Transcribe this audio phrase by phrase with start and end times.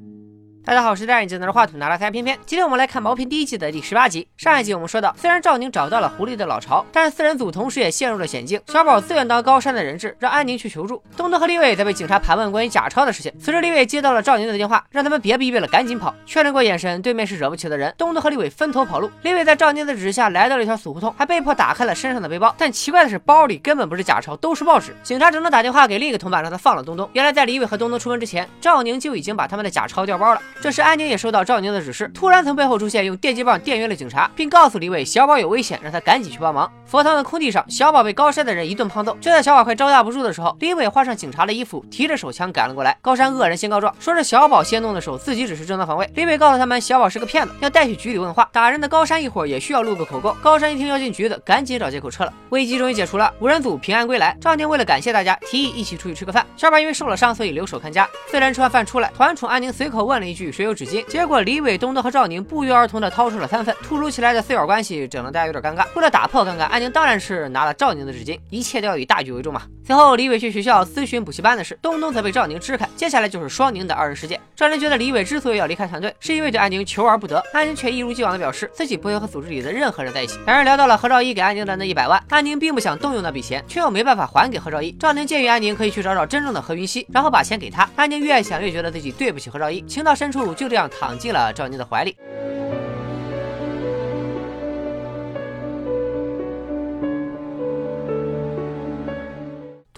[0.00, 0.29] thank you
[0.70, 2.38] 大家好，我是戴眼镜拿着话筒拿着三片片。
[2.46, 4.28] 今天我们来看毛片第一季的第十八集。
[4.36, 8.62] 上一集我们说到，虽然赵宁找到了狐狸的老巢，但是四人组同时也陷入了险境。
[8.68, 11.02] 小宝自愿当高山的人质，让安宁去求助。
[11.16, 13.32] 东东和李伟在被警察盘问关于假钞的事情。
[13.40, 16.14] 此时李伟接到了赵宁的电话，让他们别逼逼了，赶紧跑。
[16.24, 17.92] 确认过眼神，对面是惹不起的人。
[17.98, 19.10] 东东和李伟分头跑路。
[19.22, 22.54] 李伟在赵宁的指示下来到了一条死胡同，还被迫打开了身上的背包。
[22.56, 24.94] 但奇怪的是，包里根本不是假钞，都是报纸。
[25.02, 27.10] 警察只能打电话给另一个同伴，让他放了东东。
[27.12, 30.40] 原来在李伟和东东出门之前，赵宁就已经把他们的假钞调包了。
[30.60, 31.30] 这时安宁也收。
[31.30, 36.68] 到赵宁的指示，突然从背后出现，用电击棒电晕了警察，并告诉李伟小宝有危险，让他赶紧去帮忙。
[36.84, 39.16] 佛堂的空地上，小宝被高山的人一顿胖揍。
[39.20, 42.96] 就在小宝快招架不住的时候，李伟换上警察的衣服，提着手枪赶了过来。
[43.00, 46.10] 高山恶人先告状，说是小宝先动的手，自己只是正当防卫。
[46.16, 48.48] 李伟告诉他们，小宝是个骗子，要带去局里问话。
[48.52, 50.34] 打人的高山一伙也需要录个口供。
[50.42, 52.32] 高山一听要进局子，赶紧找借口撤了。
[52.50, 54.36] 危机终于解除了，五人组平安归来。
[54.40, 56.44] 赵宁为了感谢大家，提议一起出去吃个饭。
[56.56, 58.08] 小宝因为受了伤，所以留守看家。
[58.26, 62.00] 四人吃完饭出来，团宠安宁随口问了一句谁有纸巾，结果李伟、东东。
[62.00, 65.86] 和赵宁不约而同的掏出了三份，突如其来的四角关系整得大家有点尴尬。
[65.94, 69.64] 为了打破尴尬，安宁当然是拿了赵宁的纸巾，一切都要以大局为重嘛。
[69.84, 72.88] 随后李伟去学校咨询补习班的事，东东则被赵宁支开。
[72.96, 74.40] 接下来就是双宁的二人世界。
[74.60, 80.38] 赵宁觉得李伟之所以要离开团队，是因为对安宁求而不得，安宁却一如既往的表示自己不会和组织里的任何人在一起。
[80.44, 84.92] 两人聊到了何兆一给安宁的那一百万，安宁并不想动用那笔钱，却又没办法还给何兆一。
[84.92, 87.88] 赵宁建议安宁可以去找找真正的何云熙，然后把钱给他。
[87.96, 92.14] 安宁越想越觉得自己对不起何兆一，情到深处就这样躺进了赵宁的怀里。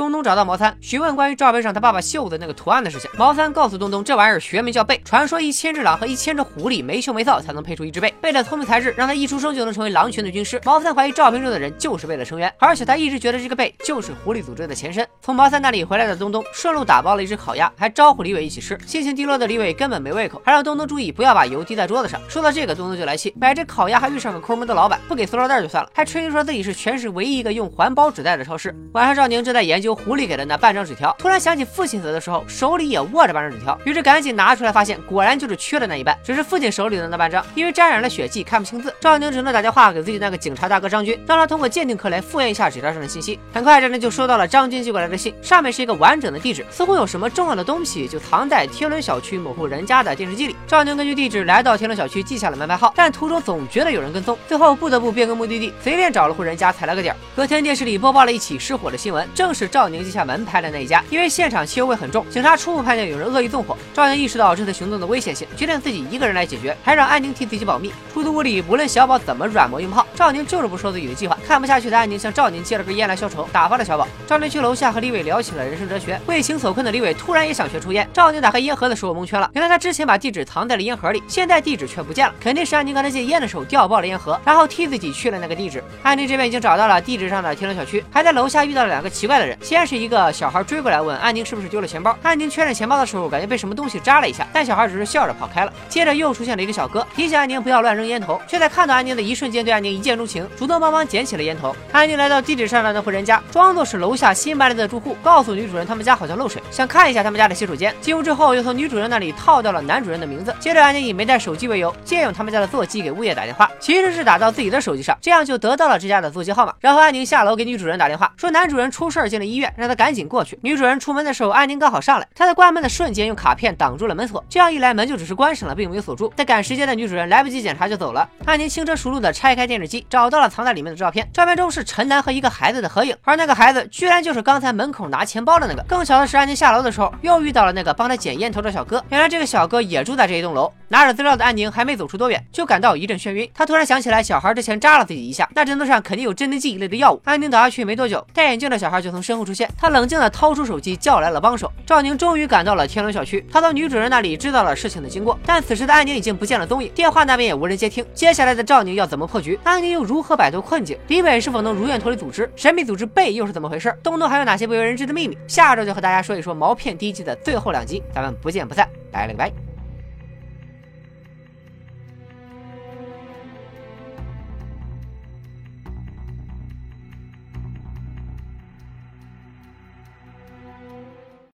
[0.02, 3.08] 东东找到毛三，询问关于罩杯上他爸爸绣的那个图案的事情。
[3.16, 8.12] 毛三告诉东东，这玩意儿学名叫贝，传说一千只狼和一千只狐狸没羞没臊才能配出一只贝。
[8.20, 10.60] 贝的聪明才智让他一出生就能成为狼群的军师。
[10.64, 15.06] 毛三怀疑照片中的人就是贝的成员，而且他一直觉得这个贝就是狐狸组织的前身。
[15.20, 18.76] 从毛三那里回来的东东顺路打包了一只烤鸭，还招呼李伟一起吃。
[18.84, 22.20] 心情低落的李伟根本没胃口，还让东东注意不要把油滴在桌子上。
[22.28, 28.74] 说到这个，东东就来气，买只烤鸭还遇上个抠门的老板，不给塑料袋就算了，还吹牛说自己是全市唯一一个用环保纸袋的超市。
[28.94, 30.56] 晚上赵宁正在研究狐狸给的那。
[30.62, 38.94] 半张纸条，突然想起父亲死的时候手里也握着半张纸条，于是赶紧拿出来，发现果然就是缺的那一半，只是父亲手里的那半张，因为沾染了血迹看不清字。
[39.00, 43.40] 赵宁只能打电话给自己那个警察大哥张军，让他通过鉴定科来复原一下纸条上的信息。
[43.52, 50.54] 很快，赵宁就收到了张军寄过来的信，上面是一个完整的地址，似乎有什么重要的东西就藏在天伦小区某户人家的电视机里。
[50.64, 57.16] 赵宁根据地址来到天伦小区，记下了门牌号，但途中总觉得有人跟踪，最后不得不变更目的地，随便找了户人家踩了个点。
[57.34, 61.32] 隔天电视里播报了一起失火的新闻，正是赵宁记下门牌的那一家，因为。
[61.32, 63.74] 现场汽油味很重，警察初步判定有人恶意纵火。
[63.94, 67.90] 赵宁意识到这次行动的危险性，决定自己一个人来解决，还让安宁替自己保密。
[68.12, 71.38] 出租屋里，无论小宝怎么软磨硬泡，赵宁就是不说自己的计划。
[71.46, 74.06] 看不下去的安宁向赵宁借了根烟来消愁，打发了小宝。
[74.26, 76.20] 赵宁去楼下和李伟聊起了人生哲学。
[76.26, 78.06] 为情所困的李伟突然也想学抽烟。
[78.12, 85.82] 赵宁打开烟盒的时候蒙圈了，原来他之前把地址藏在了烟盒里，现在地址却不见了，肯定是安宁刚才戒烟的时候掉爆了烟盒，然后替自己去了那个地址。
[86.02, 89.56] 安宁这边已经找到了地址上的天伦小区，还在楼下遇到了两个奇怪的人。
[89.62, 92.02] 先是一个小孩追过来问安宁是不是丢了钱。
[92.02, 95.72] 包安宁确认钱包的时候，感觉被什么东西扎了一下，但小孩只是笑着跑开了。
[95.88, 101.74] 接着又出现了一个小哥，提醒安宁不要乱扔烟头，却在看到安宁的一瞬间对安宁一见钟情，主动帮忙捡起了烟头。
[101.92, 107.94] 安宁来到地址上的那户人家，装作是楼下新搬来的住户，告诉女主人他们家好像漏水，想看一下他们家的洗手间。
[108.00, 110.52] 进屋之后，又从女主人那里套到了男主人的名字。
[110.58, 116.74] 接着安宁以没带手机为由，借用他们家的座机给物业打电话，其实是打到自己的手机上，这样就得到了这家的座机号码。
[116.80, 120.58] 然后安宁下楼给女主人打电话，说男主人出事进了医医院，让他赶紧过去。
[120.62, 122.72] 女主人出门的时候，安宁刚好上来，他在关。
[122.72, 126.32] 门的瞬间用卡片挡住了门锁，这样一来门就只是关上了，并没有锁住。
[126.34, 128.26] 在赶时间的女主人来不及检查就走了。
[128.46, 131.28] 安宁轻车熟路的拆开电视机，找到了藏在里面的照片。
[131.34, 135.82] 照片中是陈楠和一个孩子的合影，而那个孩子居然就是刚才门口拿钱包的那个。
[135.82, 139.04] 更巧的是，安宁下楼的时候又遇到了那个帮他捡烟头的小哥。
[139.10, 140.72] 原来这个小哥也住在这一栋楼。
[140.88, 143.50] 拿着资料的安宁还没走出多远，就感到一阵眩晕。
[143.52, 147.20] 他突然想起来，小孩之前扎了自己一下，那枕头上肯定有镇定剂一类的药物。
[147.24, 149.68] 安宁倒下去没多久，戴眼镜的小孩就从身后出现。
[149.76, 151.70] 他冷静的掏出手机，叫来了帮手。
[151.86, 153.44] 赵宁终于赶到了天伦小区。
[153.52, 158.04] 他从女主人那里知道了事情的经过，但此时的安宁已经不见了踪影，电话那边也无人接听。
[158.14, 159.58] 接下来的赵宁要怎么破局？
[159.64, 160.98] 安宁又如何摆脱困境？
[161.08, 162.50] 李伟是否能如愿脱离组织？
[162.56, 163.94] 神秘组织贝又是怎么回事？
[164.02, 165.36] 东东还有哪些不为人知的秘密？
[165.46, 169.61] 下周就和大家说一说毛片第一季的最后两集，咱们不见不散，拜了个拜。